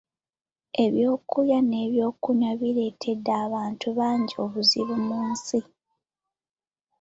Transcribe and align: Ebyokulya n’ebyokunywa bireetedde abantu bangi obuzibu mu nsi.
Ebyokulya 0.85 1.59
n’ebyokunywa 1.69 2.51
bireetedde 2.61 3.31
abantu 3.45 3.87
bangi 3.97 4.35
obuzibu 4.43 4.95
mu 5.07 5.19
nsi. 5.31 5.59